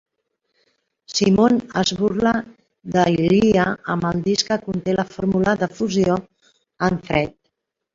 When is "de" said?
5.65-5.75